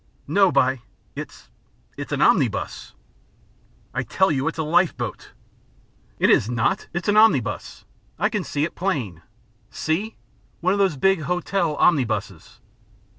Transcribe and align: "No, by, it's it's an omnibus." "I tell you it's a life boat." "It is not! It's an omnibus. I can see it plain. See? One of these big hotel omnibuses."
"No, 0.27 0.51
by, 0.51 0.81
it's 1.15 1.47
it's 1.95 2.11
an 2.11 2.23
omnibus." 2.23 2.95
"I 3.93 4.01
tell 4.01 4.31
you 4.31 4.47
it's 4.47 4.57
a 4.57 4.63
life 4.63 4.97
boat." 4.97 5.29
"It 6.17 6.31
is 6.31 6.49
not! 6.49 6.87
It's 6.91 7.07
an 7.07 7.17
omnibus. 7.17 7.85
I 8.17 8.27
can 8.27 8.43
see 8.43 8.63
it 8.63 8.73
plain. 8.73 9.21
See? 9.69 10.15
One 10.59 10.73
of 10.73 10.79
these 10.79 10.97
big 10.97 11.21
hotel 11.21 11.75
omnibuses." 11.75 12.59